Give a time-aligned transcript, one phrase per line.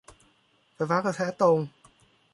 [0.73, 1.57] ไฟฟ้ากระแสตรง